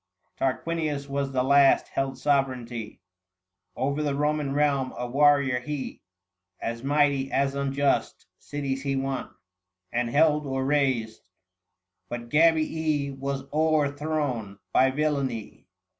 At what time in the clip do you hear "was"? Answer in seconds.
1.07-1.31, 13.15-13.43